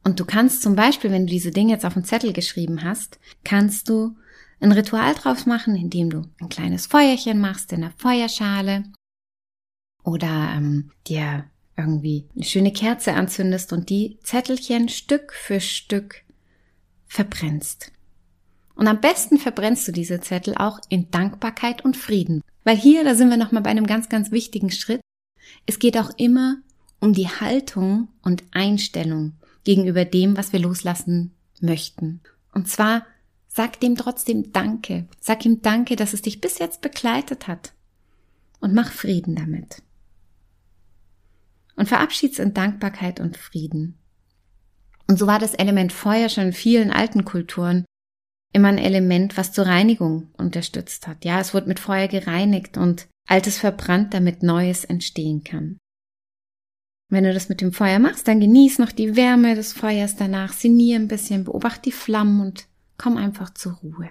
Und 0.03 0.19
du 0.19 0.25
kannst 0.25 0.63
zum 0.63 0.75
Beispiel, 0.75 1.13
wenn 1.13 1.27
du 1.27 1.33
diese 1.33 1.53
Dinge 1.53 1.73
jetzt 1.73 1.87
auf 1.87 1.95
einen 1.95 2.05
Zettel 2.05 2.33
geschrieben 2.33 2.83
hast, 2.83 3.21
kannst 3.45 3.89
du 3.89 4.17
ein 4.59 4.73
Ritual 4.73 5.15
drauf 5.15 5.47
machen, 5.47 5.77
indem 5.77 6.11
du 6.11 6.23
ein 6.41 6.49
kleines 6.49 6.87
Feuerchen 6.87 7.41
machst 7.41 7.73
in 7.73 7.83
der 7.83 7.93
Feuerschale 7.97 8.85
oder 10.02 10.52
ähm, 10.57 10.90
dir 11.07 11.45
irgendwie 11.76 12.28
eine 12.35 12.45
schöne 12.45 12.73
Kerze 12.73 13.14
anzündest 13.14 13.73
und 13.73 13.88
die 13.88 14.19
Zettelchen 14.23 14.88
Stück 14.88 15.33
für 15.33 15.61
Stück 15.61 16.23
verbrennst. 17.07 17.92
Und 18.75 18.87
am 18.87 19.00
besten 19.00 19.38
verbrennst 19.38 19.87
du 19.88 19.92
diese 19.92 20.21
Zettel 20.21 20.54
auch 20.54 20.80
in 20.88 21.11
Dankbarkeit 21.11 21.85
und 21.85 21.97
Frieden. 21.97 22.42
Weil 22.64 22.76
hier, 22.76 23.04
da 23.04 23.14
sind 23.14 23.30
wir 23.30 23.37
nochmal 23.37 23.62
bei 23.62 23.71
einem 23.71 23.87
ganz, 23.87 24.09
ganz 24.09 24.30
wichtigen 24.30 24.71
Schritt. 24.71 25.00
Es 25.66 25.78
geht 25.78 25.99
auch 25.99 26.11
immer 26.16 26.57
um 27.00 27.12
die 27.12 27.28
Haltung 27.28 28.09
und 28.23 28.45
Einstellung 28.52 29.33
gegenüber 29.64 30.04
dem, 30.04 30.37
was 30.37 30.52
wir 30.52 30.61
loslassen 30.61 31.33
möchten. 31.61 32.21
Und 32.52 32.69
zwar 32.69 33.07
sag 33.49 33.80
dem 33.80 33.97
trotzdem 33.97 34.52
Danke. 34.52 35.07
Sag 35.21 35.45
ihm 35.45 35.62
Danke, 35.62 35.97
dass 35.97 36.12
es 36.12 36.23
dich 36.23 36.40
bis 36.40 36.59
jetzt 36.59 36.80
begleitet 36.80 37.49
hat. 37.49 37.73
Und 38.61 38.75
mach 38.75 38.92
Frieden 38.92 39.35
damit. 39.35 39.83
Und 41.77 41.89
verabschied's 41.89 42.39
in 42.39 42.55
Dankbarkeit 42.55 43.21
und 43.21 43.37
Frieden. 43.37 43.99
Und 45.07 45.19
so 45.19 45.27
war 45.27 45.39
das 45.39 45.55
Element 45.55 45.93
Feuer 45.93 46.29
schon 46.29 46.49
in 46.49 46.53
vielen 46.53 46.91
alten 46.91 47.25
Kulturen 47.25 47.85
immer 48.53 48.69
ein 48.69 48.79
Element, 48.79 49.37
was 49.37 49.53
zur 49.53 49.67
Reinigung 49.67 50.29
unterstützt 50.37 51.07
hat. 51.07 51.25
Ja, 51.25 51.41
es 51.41 51.55
wurde 51.55 51.69
mit 51.69 51.81
Feuer 51.81 52.09
gereinigt 52.09 52.77
und 52.77 53.09
Altes 53.29 53.59
verbrannt, 53.59 54.12
damit 54.12 54.43
Neues 54.43 54.85
entstehen 54.85 55.45
kann. 55.45 55.79
Wenn 57.09 57.25
du 57.25 57.33
das 57.33 57.49
mit 57.49 57.61
dem 57.61 57.73
Feuer 57.73 57.99
machst, 57.99 58.29
dann 58.29 58.41
genieß 58.41 58.79
noch 58.79 58.93
die 58.93 59.17
Wärme 59.17 59.55
des 59.55 59.73
Feuers 59.73 60.17
danach, 60.17 60.53
sinnier 60.53 60.97
ein 60.97 61.09
bisschen, 61.09 61.45
beobachte 61.45 61.83
die 61.83 61.93
Flammen 61.93 62.41
und 62.41 62.67
komm 62.99 63.17
einfach 63.17 63.53
zur 63.55 63.75
Ruhe. 63.75 64.11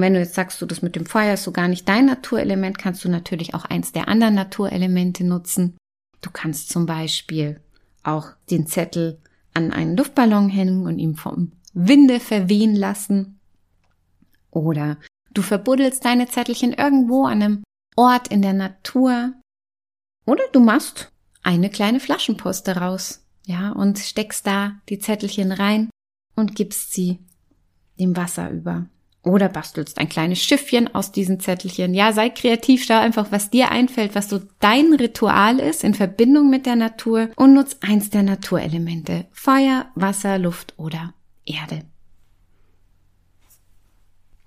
Und 0.00 0.06
wenn 0.06 0.14
du 0.14 0.20
jetzt 0.20 0.34
sagst, 0.34 0.62
du 0.62 0.64
das 0.64 0.80
mit 0.80 0.96
dem 0.96 1.04
Feuer 1.04 1.34
ist 1.34 1.44
so 1.44 1.52
gar 1.52 1.68
nicht 1.68 1.86
dein 1.86 2.06
Naturelement, 2.06 2.78
kannst 2.78 3.04
du 3.04 3.10
natürlich 3.10 3.52
auch 3.52 3.66
eins 3.66 3.92
der 3.92 4.08
anderen 4.08 4.34
Naturelemente 4.34 5.24
nutzen. 5.24 5.76
Du 6.22 6.30
kannst 6.32 6.70
zum 6.70 6.86
Beispiel 6.86 7.60
auch 8.02 8.28
den 8.50 8.66
Zettel 8.66 9.20
an 9.52 9.74
einen 9.74 9.98
Luftballon 9.98 10.48
hängen 10.48 10.86
und 10.86 10.98
ihm 10.98 11.16
vom 11.16 11.52
Winde 11.74 12.18
verwehen 12.18 12.74
lassen. 12.74 13.40
Oder 14.50 14.96
du 15.34 15.42
verbuddelst 15.42 16.02
deine 16.02 16.28
Zettelchen 16.28 16.72
irgendwo 16.72 17.26
an 17.26 17.42
einem 17.42 17.62
Ort 17.94 18.28
in 18.28 18.40
der 18.40 18.54
Natur. 18.54 19.34
Oder 20.24 20.44
du 20.52 20.60
machst 20.60 21.12
eine 21.42 21.68
kleine 21.68 22.00
Flaschenpost 22.00 22.66
daraus, 22.66 23.22
ja, 23.44 23.72
und 23.72 23.98
steckst 23.98 24.46
da 24.46 24.80
die 24.88 24.98
Zettelchen 24.98 25.52
rein 25.52 25.90
und 26.36 26.54
gibst 26.54 26.94
sie 26.94 27.18
dem 27.98 28.16
Wasser 28.16 28.50
über. 28.50 28.88
Oder 29.22 29.50
bastelst 29.50 29.98
ein 29.98 30.08
kleines 30.08 30.42
Schiffchen 30.42 30.94
aus 30.94 31.12
diesen 31.12 31.40
Zettelchen. 31.40 31.92
Ja, 31.92 32.12
sei 32.12 32.30
kreativ, 32.30 32.84
schau 32.84 32.98
einfach, 32.98 33.30
was 33.30 33.50
dir 33.50 33.70
einfällt, 33.70 34.14
was 34.14 34.30
so 34.30 34.40
dein 34.60 34.94
Ritual 34.94 35.58
ist 35.58 35.84
in 35.84 35.92
Verbindung 35.94 36.48
mit 36.48 36.64
der 36.64 36.76
Natur 36.76 37.28
und 37.36 37.52
nutz 37.52 37.76
eins 37.80 38.08
der 38.08 38.22
Naturelemente. 38.22 39.26
Feuer, 39.30 39.86
Wasser, 39.94 40.38
Luft 40.38 40.74
oder 40.78 41.12
Erde. 41.44 41.82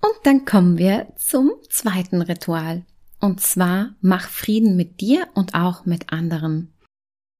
Und 0.00 0.14
dann 0.24 0.44
kommen 0.44 0.76
wir 0.76 1.06
zum 1.16 1.52
zweiten 1.70 2.20
Ritual. 2.20 2.84
Und 3.20 3.40
zwar 3.40 3.94
mach 4.00 4.28
Frieden 4.28 4.76
mit 4.76 5.00
dir 5.00 5.28
und 5.34 5.54
auch 5.54 5.86
mit 5.86 6.12
anderen. 6.12 6.74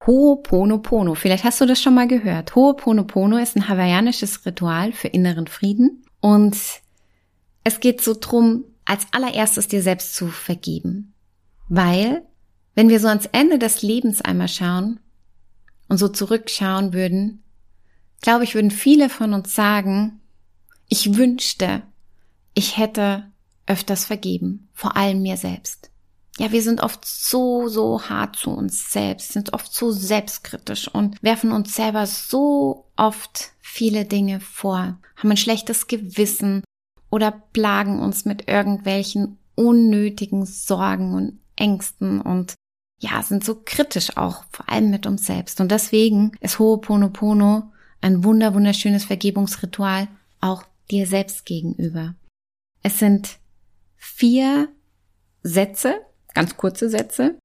Ho'oponopono. 0.03 1.15
Vielleicht 1.15 1.43
hast 1.43 1.61
du 1.61 1.65
das 1.65 1.81
schon 1.81 1.95
mal 1.95 2.07
gehört. 2.07 2.53
Ho'oponopono 2.53 3.37
ist 3.37 3.55
ein 3.55 3.67
hawaiianisches 3.67 4.45
Ritual 4.45 4.93
für 4.93 5.09
inneren 5.09 5.47
Frieden 5.47 6.05
und 6.21 6.55
es 7.65 7.79
geht 7.81 8.01
so 8.01 8.15
drum, 8.17 8.63
als 8.85 9.07
allererstes 9.11 9.67
dir 9.67 9.81
selbst 9.81 10.15
zu 10.15 10.27
vergeben. 10.27 11.13
Weil, 11.67 12.23
wenn 12.75 12.89
wir 12.89 12.99
so 12.99 13.07
ans 13.07 13.25
Ende 13.31 13.59
des 13.59 13.81
Lebens 13.81 14.21
einmal 14.21 14.47
schauen 14.47 14.99
und 15.89 15.97
so 15.97 16.07
zurückschauen 16.07 16.93
würden, 16.93 17.43
glaube 18.21 18.43
ich, 18.43 18.53
würden 18.53 18.71
viele 18.71 19.09
von 19.09 19.33
uns 19.33 19.55
sagen, 19.55 20.21
ich 20.87 21.17
wünschte, 21.17 21.81
ich 22.53 22.77
hätte 22.77 23.31
öfters 23.65 24.05
vergeben, 24.05 24.69
vor 24.73 24.95
allem 24.95 25.23
mir 25.23 25.35
selbst. 25.35 25.89
Ja, 26.37 26.51
wir 26.51 26.61
sind 26.61 26.81
oft 26.81 27.03
so, 27.03 27.67
so 27.67 28.09
hart 28.09 28.35
zu 28.35 28.51
uns 28.51 28.91
selbst, 28.91 29.33
sind 29.33 29.53
oft 29.53 29.73
so 29.73 29.91
selbstkritisch 29.91 30.87
und 30.87 31.21
werfen 31.23 31.51
uns 31.51 31.75
selber 31.75 32.05
so 32.05 32.85
oft 32.95 33.53
viele 33.59 34.05
Dinge 34.05 34.39
vor, 34.39 34.99
haben 35.15 35.31
ein 35.31 35.37
schlechtes 35.37 35.87
Gewissen 35.87 36.61
oder 37.09 37.31
plagen 37.31 37.99
uns 37.99 38.25
mit 38.25 38.47
irgendwelchen 38.47 39.37
unnötigen 39.55 40.45
Sorgen 40.45 41.13
und 41.13 41.39
Ängsten 41.55 42.21
und 42.21 42.55
ja, 42.99 43.21
sind 43.23 43.43
so 43.43 43.61
kritisch 43.63 44.17
auch, 44.17 44.45
vor 44.51 44.69
allem 44.69 44.89
mit 44.89 45.05
uns 45.05 45.25
selbst. 45.25 45.59
Und 45.59 45.71
deswegen 45.71 46.31
ist 46.39 46.59
Ho'oponopono 46.59 47.71
ein 48.01 48.23
wunder, 48.23 48.53
wunderschönes 48.53 49.05
Vergebungsritual 49.05 50.07
auch 50.41 50.63
dir 50.91 51.07
selbst 51.07 51.45
gegenüber. 51.45 52.15
Es 52.83 52.99
sind 52.99 53.39
vier 53.95 54.69
Sätze, 55.43 56.01
ganz 56.33 56.57
kurze 56.57 56.89
Sätze, 56.89 57.37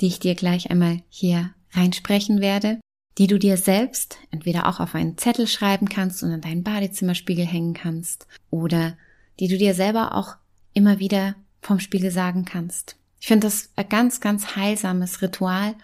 die 0.00 0.06
ich 0.06 0.18
dir 0.18 0.34
gleich 0.34 0.70
einmal 0.70 1.02
hier 1.08 1.54
reinsprechen 1.72 2.40
werde, 2.40 2.80
die 3.18 3.26
du 3.26 3.38
dir 3.38 3.56
selbst 3.56 4.18
entweder 4.30 4.66
auch 4.66 4.80
auf 4.80 4.94
einen 4.94 5.18
Zettel 5.18 5.46
schreiben 5.46 5.88
kannst 5.88 6.22
und 6.22 6.32
an 6.32 6.40
deinen 6.40 6.62
Badezimmerspiegel 6.62 7.46
hängen 7.46 7.74
kannst 7.74 8.26
oder 8.50 8.96
die 9.40 9.48
du 9.48 9.56
dir 9.56 9.74
selber 9.74 10.14
auch 10.14 10.36
immer 10.72 10.98
wieder 10.98 11.34
vom 11.60 11.80
Spiegel 11.80 12.10
sagen 12.10 12.44
kannst. 12.44 12.96
Ich 13.20 13.26
finde 13.26 13.46
das 13.46 13.70
ein 13.76 13.88
ganz, 13.88 14.20
ganz 14.20 14.56
heilsames 14.56 15.22
Ritual, 15.22 15.74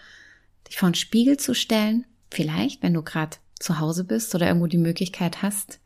dich 0.67 0.77
vor 0.77 0.87
einen 0.87 0.95
Spiegel 0.95 1.37
zu 1.37 1.53
stellen, 1.53 2.05
vielleicht, 2.31 2.81
wenn 2.81 2.93
du 2.93 3.01
gerade 3.01 3.37
zu 3.59 3.79
Hause 3.79 4.03
bist 4.03 4.33
oder 4.35 4.47
irgendwo 4.47 4.67
die 4.67 4.77
Möglichkeit 4.77 5.41
hast, 5.41 5.79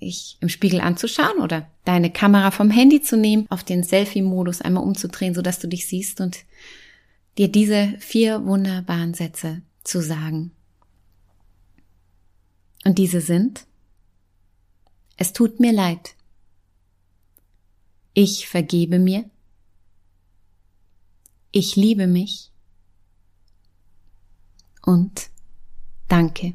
dich 0.00 0.36
im 0.40 0.48
Spiegel 0.48 0.80
anzuschauen 0.80 1.40
oder 1.40 1.68
deine 1.84 2.10
Kamera 2.10 2.50
vom 2.50 2.70
Handy 2.70 3.00
zu 3.00 3.16
nehmen, 3.16 3.46
auf 3.48 3.64
den 3.64 3.82
Selfie-Modus 3.82 4.60
einmal 4.60 4.84
umzudrehen, 4.84 5.34
sodass 5.34 5.58
du 5.58 5.68
dich 5.68 5.86
siehst 5.86 6.20
und 6.20 6.38
dir 7.38 7.48
diese 7.48 7.94
vier 7.98 8.44
wunderbaren 8.44 9.14
Sätze 9.14 9.62
zu 9.82 10.00
sagen. 10.00 10.52
Und 12.84 12.98
diese 12.98 13.20
sind, 13.20 13.66
es 15.16 15.32
tut 15.32 15.60
mir 15.60 15.72
leid. 15.72 16.14
Ich 18.14 18.48
vergebe 18.48 18.98
mir. 18.98 19.28
Ich 21.50 21.74
liebe 21.74 22.06
mich. 22.06 22.52
Und 24.82 25.30
danke. 26.08 26.54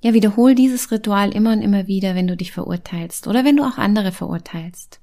Ja, 0.00 0.14
wiederhol 0.14 0.54
dieses 0.54 0.90
Ritual 0.90 1.34
immer 1.34 1.52
und 1.52 1.60
immer 1.60 1.86
wieder, 1.86 2.14
wenn 2.14 2.28
du 2.28 2.36
dich 2.36 2.52
verurteilst 2.52 3.26
oder 3.26 3.44
wenn 3.44 3.56
du 3.56 3.64
auch 3.64 3.78
andere 3.78 4.12
verurteilst. 4.12 5.00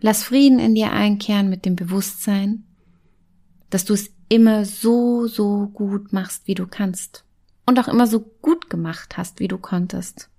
Lass 0.00 0.22
Frieden 0.22 0.58
in 0.58 0.74
dir 0.74 0.92
einkehren 0.92 1.48
mit 1.50 1.64
dem 1.64 1.76
Bewusstsein, 1.76 2.64
dass 3.70 3.84
du 3.84 3.94
es 3.94 4.10
immer 4.28 4.64
so, 4.64 5.26
so 5.26 5.66
gut 5.68 6.12
machst, 6.12 6.46
wie 6.46 6.54
du 6.54 6.66
kannst. 6.66 7.24
Und 7.66 7.78
auch 7.78 7.88
immer 7.88 8.06
so 8.06 8.20
gut 8.20 8.70
gemacht 8.70 9.16
hast, 9.18 9.40
wie 9.40 9.48
du 9.48 9.58
konntest. 9.58 10.30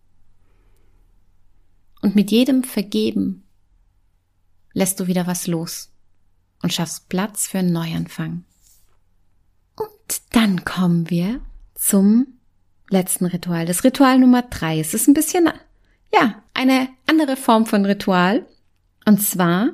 Und 2.02 2.16
mit 2.16 2.32
jedem 2.32 2.64
Vergeben 2.64 3.44
lässt 4.74 5.00
du 5.00 5.08
wieder 5.08 5.28
was 5.28 5.48
los 5.48 5.92
und 6.62 6.74
schaffst 6.74 7.10
Platz 7.10 7.48
für 7.48 7.60
einen 7.60 7.74
Neuanfang. 7.74 8.44
Und 9.76 10.22
dann 10.32 10.64
kommen 10.64 11.10
wir 11.10 11.42
zum 11.76 12.40
letzten 12.90 13.26
Ritual. 13.26 13.66
Das 13.66 13.84
Ritual 13.84 14.20
Nummer 14.20 14.44
drei. 14.44 14.80
Es 14.80 14.94
ist 14.94 15.08
ein 15.08 15.14
bisschen, 15.14 15.50
ja, 16.14 16.42
eine 16.54 16.90
andere 17.06 17.38
Form 17.38 17.66
von 17.66 17.86
Ritual. 17.86 18.46
Und 19.06 19.22
zwar 19.22 19.72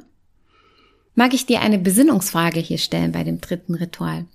mag 1.14 1.34
ich 1.34 1.46
dir 1.46 1.62
eine 1.62 1.80
Besinnungsfrage 1.80 2.60
hier 2.60 2.78
stellen 2.78 3.12
bei 3.12 3.24
dem 3.24 3.42
dritten 3.42 3.76
Ritual. 3.76 4.26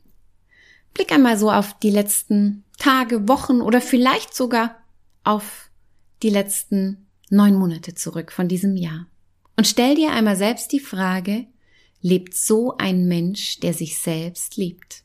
Blick 0.94 1.12
einmal 1.12 1.38
so 1.38 1.50
auf 1.50 1.78
die 1.78 1.90
letzten 1.90 2.64
Tage, 2.78 3.28
Wochen 3.28 3.60
oder 3.60 3.80
vielleicht 3.80 4.34
sogar 4.34 4.74
auf 5.22 5.70
die 6.22 6.30
letzten 6.30 7.06
neun 7.30 7.54
Monate 7.54 7.94
zurück 7.94 8.32
von 8.32 8.48
diesem 8.48 8.76
Jahr. 8.76 9.06
Und 9.56 9.66
stell 9.66 9.94
dir 9.94 10.12
einmal 10.12 10.36
selbst 10.36 10.72
die 10.72 10.80
Frage, 10.80 11.46
lebt 12.00 12.34
so 12.34 12.76
ein 12.76 13.06
Mensch, 13.06 13.60
der 13.60 13.74
sich 13.74 13.98
selbst 13.98 14.56
liebt? 14.56 15.04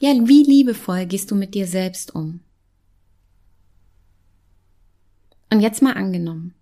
Ja, 0.00 0.12
wie 0.26 0.42
liebevoll 0.42 1.06
gehst 1.06 1.30
du 1.30 1.34
mit 1.34 1.54
dir 1.54 1.66
selbst 1.66 2.14
um? 2.14 2.40
Und 5.50 5.60
jetzt 5.60 5.82
mal 5.82 5.92
angenommen, 5.92 6.54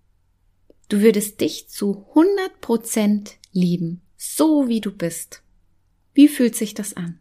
du 0.88 1.00
würdest 1.00 1.40
dich 1.40 1.68
zu 1.68 2.06
100 2.11 2.61
Prozent 2.61 3.37
lieben, 3.52 4.02
so 4.16 4.68
wie 4.68 4.80
du 4.80 4.92
bist. 4.92 5.42
Wie 6.12 6.28
fühlt 6.28 6.54
sich 6.54 6.75
das 6.75 6.94
an? 6.94 7.18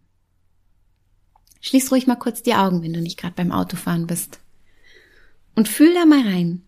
Schließ 1.61 1.91
ruhig 1.91 2.07
mal 2.07 2.17
kurz 2.17 2.43
die 2.43 2.55
Augen, 2.55 2.83
wenn 2.83 2.93
du 2.93 3.01
nicht 3.01 3.17
gerade 3.17 3.35
beim 3.35 3.51
Autofahren 3.51 4.05
bist. 4.05 4.40
Und 5.55 5.67
fühl 5.67 5.93
da 5.93 6.05
mal 6.05 6.21
rein. 6.21 6.63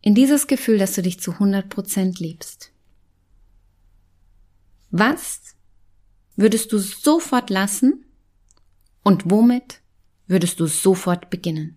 In 0.00 0.16
dieses 0.16 0.48
Gefühl, 0.48 0.78
dass 0.78 0.94
du 0.94 1.02
dich 1.02 1.20
zu 1.20 1.32
100 1.32 1.68
Prozent 1.68 2.18
liebst. 2.18 2.72
Was 4.90 5.54
würdest 6.34 6.72
du 6.72 6.78
sofort 6.78 7.50
lassen 7.50 8.04
und 9.04 9.30
womit 9.30 9.80
würdest 10.26 10.58
du 10.58 10.66
sofort 10.66 11.30
beginnen? 11.30 11.76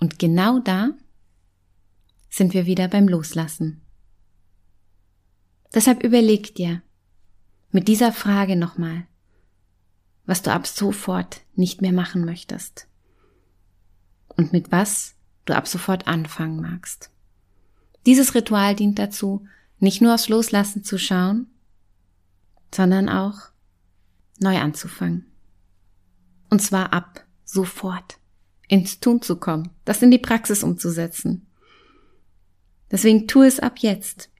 Und 0.00 0.18
genau 0.18 0.58
da 0.58 0.90
sind 2.28 2.54
wir 2.54 2.66
wieder 2.66 2.88
beim 2.88 3.06
Loslassen. 3.08 3.80
Deshalb 5.72 6.02
überleg 6.02 6.56
dir 6.56 6.82
mit 7.70 7.86
dieser 7.86 8.12
Frage 8.12 8.56
nochmal, 8.56 9.06
was 10.26 10.42
du 10.42 10.52
ab 10.52 10.66
sofort 10.66 11.42
nicht 11.54 11.82
mehr 11.82 11.92
machen 11.92 12.24
möchtest 12.24 12.87
und 14.38 14.52
mit 14.52 14.72
was 14.72 15.14
du 15.44 15.54
ab 15.54 15.68
sofort 15.68 16.06
anfangen 16.06 16.62
magst. 16.62 17.10
Dieses 18.06 18.34
Ritual 18.34 18.74
dient 18.74 18.98
dazu, 18.98 19.46
nicht 19.80 20.00
nur 20.00 20.14
aufs 20.14 20.28
Loslassen 20.30 20.82
zu 20.84 20.98
schauen, 20.98 21.48
sondern 22.74 23.08
auch 23.08 23.50
neu 24.38 24.56
anzufangen. 24.58 25.26
Und 26.48 26.62
zwar 26.62 26.92
ab 26.92 27.24
sofort 27.44 28.18
ins 28.68 29.00
Tun 29.00 29.20
zu 29.20 29.36
kommen, 29.36 29.70
das 29.84 30.02
in 30.02 30.10
die 30.10 30.18
Praxis 30.18 30.62
umzusetzen. 30.62 31.46
Deswegen 32.90 33.26
tu 33.26 33.42
es 33.42 33.60
ab 33.60 33.78
jetzt. 33.80 34.30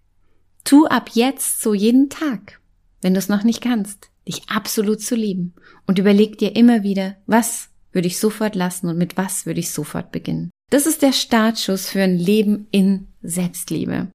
Tu 0.64 0.86
ab 0.86 1.10
jetzt 1.12 1.60
so 1.60 1.74
jeden 1.74 2.08
Tag, 2.08 2.60
wenn 3.02 3.14
du 3.14 3.18
es 3.18 3.28
noch 3.28 3.42
nicht 3.42 3.60
kannst, 3.60 4.10
dich 4.26 4.48
absolut 4.48 5.00
zu 5.00 5.14
lieben 5.14 5.54
und 5.86 5.98
überleg 5.98 6.38
dir 6.38 6.54
immer 6.54 6.82
wieder, 6.82 7.16
was 7.26 7.70
würde 7.98 8.06
ich 8.06 8.20
sofort 8.20 8.54
lassen 8.54 8.88
und 8.88 8.96
mit 8.96 9.16
was 9.16 9.44
würde 9.44 9.58
ich 9.58 9.72
sofort 9.72 10.12
beginnen. 10.12 10.50
Das 10.70 10.86
ist 10.86 11.02
der 11.02 11.12
Startschuss 11.12 11.88
für 11.88 12.00
ein 12.00 12.16
Leben 12.16 12.68
in 12.70 13.08
Selbstliebe. 13.22 14.12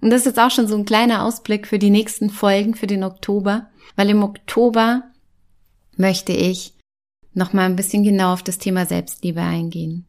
Und 0.00 0.10
das 0.10 0.20
ist 0.20 0.26
jetzt 0.26 0.40
auch 0.40 0.50
schon 0.50 0.66
so 0.66 0.74
ein 0.74 0.86
kleiner 0.86 1.22
Ausblick 1.22 1.66
für 1.66 1.78
die 1.78 1.90
nächsten 1.90 2.30
Folgen 2.30 2.74
für 2.74 2.86
den 2.86 3.04
Oktober, 3.04 3.68
weil 3.94 4.08
im 4.08 4.22
Oktober 4.22 5.02
möchte 5.98 6.32
ich 6.32 6.72
noch 7.34 7.52
mal 7.52 7.66
ein 7.66 7.76
bisschen 7.76 8.04
genau 8.04 8.32
auf 8.32 8.42
das 8.42 8.56
Thema 8.56 8.86
Selbstliebe 8.86 9.42
eingehen. 9.42 10.06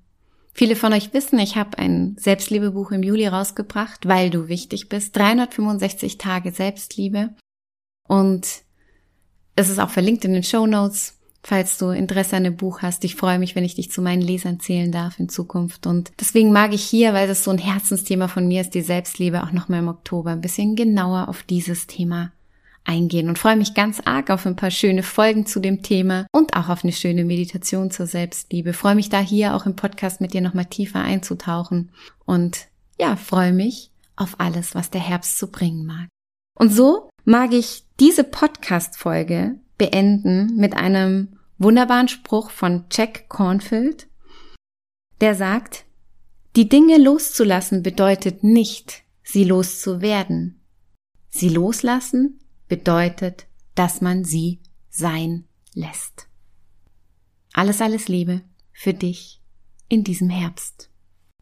Viele 0.53 0.77
von 0.77 0.93
euch 0.93 1.13
wissen, 1.13 1.37
ich 1.39 1.57
habe 1.57 1.77
ein 1.79 2.15
Selbstliebebuch 2.17 2.91
im 2.91 3.03
Juli 3.03 3.27
rausgebracht, 3.27 4.07
weil 4.07 4.29
du 4.29 4.47
wichtig 4.47 4.87
bist. 4.87 5.13
365 5.17 6.17
Tage 6.17 6.53
Selbstliebe. 6.53 7.35
Und 8.07 8.47
es 9.57 9.67
ist 9.67 9.79
auch 9.79 9.89
verlinkt 9.89 10.23
in 10.23 10.31
den 10.31 10.43
Show 10.43 10.65
Notes, 10.65 11.14
falls 11.45 11.77
du 11.77 11.89
Interesse 11.89 12.35
an 12.35 12.43
dem 12.43 12.57
Buch 12.57 12.81
hast. 12.81 13.03
Ich 13.03 13.15
freue 13.15 13.39
mich, 13.39 13.55
wenn 13.55 13.63
ich 13.63 13.75
dich 13.75 13.91
zu 13.91 14.01
meinen 14.01 14.21
Lesern 14.21 14.59
zählen 14.59 14.91
darf 14.91 15.19
in 15.19 15.29
Zukunft. 15.29 15.85
Und 15.85 16.11
deswegen 16.19 16.51
mag 16.51 16.73
ich 16.73 16.83
hier, 16.83 17.13
weil 17.13 17.27
das 17.27 17.43
so 17.43 17.51
ein 17.51 17.59
Herzensthema 17.59 18.27
von 18.27 18.47
mir 18.47 18.61
ist, 18.61 18.73
die 18.73 18.81
Selbstliebe, 18.81 19.43
auch 19.43 19.51
nochmal 19.51 19.79
im 19.79 19.87
Oktober 19.87 20.31
ein 20.31 20.41
bisschen 20.41 20.75
genauer 20.75 21.29
auf 21.29 21.43
dieses 21.43 21.87
Thema 21.87 22.31
eingehen 22.83 23.29
und 23.29 23.39
freue 23.39 23.57
mich 23.57 23.73
ganz 23.73 23.99
arg 24.05 24.29
auf 24.29 24.45
ein 24.45 24.55
paar 24.55 24.71
schöne 24.71 25.03
Folgen 25.03 25.45
zu 25.45 25.59
dem 25.59 25.81
Thema 25.81 26.27
und 26.31 26.55
auch 26.55 26.69
auf 26.69 26.83
eine 26.83 26.93
schöne 26.93 27.25
Meditation 27.25 27.89
zur 27.89 28.05
Selbstliebe. 28.05 28.73
Freue 28.73 28.95
mich 28.95 29.09
da 29.09 29.19
hier 29.19 29.55
auch 29.55 29.65
im 29.65 29.75
Podcast 29.75 30.21
mit 30.21 30.33
dir 30.33 30.41
nochmal 30.41 30.65
tiefer 30.65 31.01
einzutauchen 31.01 31.91
und 32.25 32.67
ja, 32.99 33.15
freue 33.15 33.53
mich 33.53 33.91
auf 34.15 34.35
alles, 34.39 34.75
was 34.75 34.91
der 34.91 35.01
Herbst 35.01 35.37
zu 35.37 35.51
bringen 35.51 35.85
mag. 35.85 36.07
Und 36.57 36.71
so 36.71 37.09
mag 37.25 37.53
ich 37.53 37.85
diese 37.99 38.23
Podcast-Folge 38.23 39.55
beenden 39.77 40.55
mit 40.55 40.75
einem 40.75 41.34
wunderbaren 41.57 42.07
Spruch 42.07 42.49
von 42.49 42.85
Jack 42.91 43.29
Cornfield, 43.29 44.07
der 45.21 45.35
sagt, 45.35 45.85
die 46.55 46.69
Dinge 46.69 46.97
loszulassen 46.97 47.83
bedeutet 47.83 48.43
nicht, 48.43 49.03
sie 49.23 49.43
loszuwerden. 49.43 50.61
Sie 51.29 51.49
loslassen 51.49 52.39
bedeutet, 52.67 53.47
dass 53.75 54.01
man 54.01 54.23
sie 54.23 54.61
sein 54.89 55.45
lässt. 55.73 56.27
Alles, 57.53 57.81
alles 57.81 58.07
Liebe 58.07 58.41
für 58.71 58.93
dich 58.93 59.41
in 59.89 60.03
diesem 60.03 60.29
Herbst. 60.29 60.89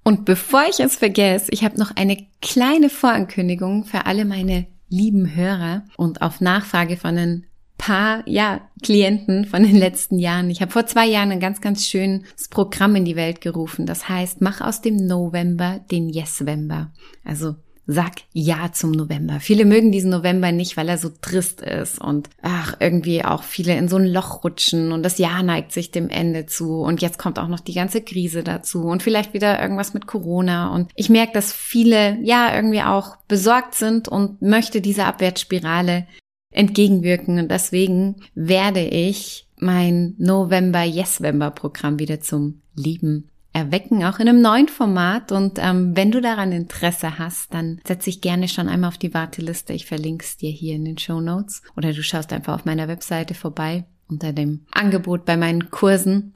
Und 0.04 0.26
bevor 0.26 0.64
ich 0.70 0.80
es 0.80 0.96
vergesse, 0.96 1.52
ich 1.52 1.64
habe 1.64 1.80
noch 1.80 1.96
eine 1.96 2.28
kleine 2.42 2.90
Vorankündigung 2.90 3.86
für 3.86 4.06
alle 4.06 4.26
meine 4.26 4.68
lieben 4.90 5.36
Hörer 5.36 5.86
und 5.96 6.22
auf 6.22 6.42
Nachfrage 6.42 6.98
von 6.98 7.18
ein 7.18 7.48
paar, 7.84 8.24
ja, 8.26 8.62
Klienten 8.82 9.44
von 9.44 9.62
den 9.64 9.76
letzten 9.76 10.18
Jahren. 10.18 10.50
Ich 10.50 10.62
habe 10.62 10.72
vor 10.72 10.86
zwei 10.86 11.06
Jahren 11.06 11.32
ein 11.32 11.42
ganz, 11.42 11.60
ganz 11.60 11.86
schönes 11.86 12.48
Programm 12.50 12.96
in 12.96 13.04
die 13.04 13.18
Welt 13.18 13.42
gerufen. 13.42 13.86
Das 13.86 14.08
heißt, 14.08 14.40
mach 14.40 14.62
aus 14.62 14.80
dem 14.80 14.96
November 14.96 15.82
den 15.92 16.10
Yesvember. 16.10 16.92
Also 17.26 17.56
Sag 17.86 18.14
Ja 18.32 18.72
zum 18.72 18.92
November. 18.92 19.42
Viele 19.42 19.66
mögen 19.66 19.92
diesen 19.92 20.10
November 20.10 20.54
nicht, 20.54 20.78
weil 20.78 20.88
er 20.88 20.98
so 20.98 21.10
trist 21.22 21.60
ist 21.60 22.00
und 22.00 22.30
ach, 22.42 22.78
irgendwie 22.80 23.26
auch 23.26 23.44
viele 23.44 23.76
in 23.76 23.90
so 23.90 23.98
ein 23.98 24.06
Loch 24.06 24.46
rutschen 24.46 24.94
und 24.94 25.04
das 25.04 25.18
Jahr 25.18 25.44
neigt 25.44 25.74
sich 25.74 25.92
dem 25.92 26.08
Ende 26.08 26.46
zu 26.46 26.80
und 26.80 27.02
jetzt 27.02 27.20
kommt 27.20 27.38
auch 27.40 27.50
noch 27.50 27.60
die 27.60 27.74
ganze 27.74 28.02
Krise 28.02 28.42
dazu 28.42 28.84
und 28.84 29.04
vielleicht 29.04 29.34
wieder 29.34 29.62
irgendwas 29.62 29.94
mit 29.94 30.08
Corona 30.08 30.74
und 30.74 30.92
ich 30.96 31.10
merke, 31.10 31.34
dass 31.34 31.52
viele 31.52 32.18
ja 32.22 32.56
irgendwie 32.56 32.84
auch 32.84 33.18
besorgt 33.28 33.76
sind 33.76 34.08
und 34.08 34.42
möchte 34.42 34.80
dieser 34.80 35.08
Abwärtsspirale 35.08 36.08
entgegenwirken 36.54 37.40
und 37.40 37.50
deswegen 37.50 38.16
werde 38.36 38.82
ich 38.82 39.48
mein 39.58 40.16
November 40.18 40.84
Yesvember 40.84 41.52
Programm 41.52 42.00
wieder 42.00 42.20
zum 42.20 42.62
Lieben 42.76 43.30
erwecken, 43.54 44.04
auch 44.04 44.20
in 44.20 44.28
einem 44.28 44.42
neuen 44.42 44.68
Format. 44.68 45.32
Und 45.32 45.60
ähm, 45.60 45.96
wenn 45.96 46.12
du 46.12 46.20
daran 46.22 46.52
Interesse 46.52 47.20
hast, 47.20 47.54
dann 47.54 47.80
setz 47.88 48.06
dich 48.06 48.20
gerne 48.20 48.48
schon 48.48 48.68
einmal 48.68 48.90
auf 48.90 48.98
die 48.98 49.14
Warteliste. 49.14 49.74
Ich 49.74 49.86
verlinke 49.86 50.26
es 50.26 50.38
dir 50.38 50.50
hier 50.50 50.76
in 50.76 50.86
den 50.86 50.98
Show 50.98 51.22
Notes. 51.22 51.62
Oder 51.78 51.94
du 51.94 52.04
schaust 52.04 52.34
einfach 52.34 52.56
auf 52.56 52.66
meiner 52.66 52.88
Webseite 52.88 53.36
vorbei 53.36 53.86
unter 54.10 54.34
dem 54.34 54.66
Angebot 54.72 55.26
bei 55.26 55.38
meinen 55.38 55.70
Kursen. 55.70 56.34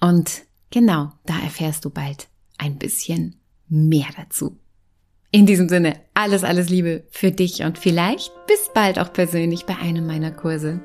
Und 0.00 0.42
genau, 0.70 1.12
da 1.26 1.38
erfährst 1.40 1.84
du 1.84 1.90
bald 1.90 2.28
ein 2.56 2.78
bisschen 2.78 3.36
mehr 3.68 4.08
dazu. 4.16 4.56
In 5.32 5.46
diesem 5.46 5.68
Sinne, 5.68 5.94
alles, 6.12 6.42
alles 6.42 6.68
Liebe 6.70 7.04
für 7.10 7.30
dich 7.30 7.62
und 7.62 7.78
vielleicht 7.78 8.32
bis 8.46 8.68
bald 8.74 8.98
auch 8.98 9.12
persönlich 9.12 9.64
bei 9.64 9.76
einem 9.76 10.04
meiner 10.06 10.32
Kurse. 10.32 10.80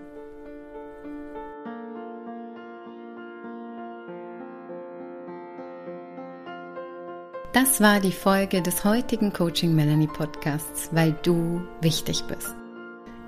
Das 7.53 7.81
war 7.81 7.99
die 8.01 8.11
Folge 8.11 8.61
des 8.61 8.83
heutigen 8.83 9.33
Coaching 9.33 9.73
Melanie 9.73 10.07
Podcasts, 10.07 10.89
weil 10.91 11.15
du 11.23 11.61
wichtig 11.81 12.23
bist. 12.27 12.53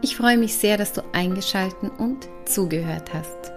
Ich 0.03 0.15
freue 0.15 0.37
mich 0.37 0.53
sehr, 0.53 0.77
dass 0.77 0.93
du 0.93 1.01
eingeschalten 1.13 1.89
und 1.89 2.27
zugehört 2.45 3.11
hast. 3.13 3.56